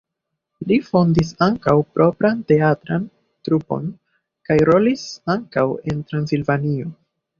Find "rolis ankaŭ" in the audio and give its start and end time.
4.71-5.67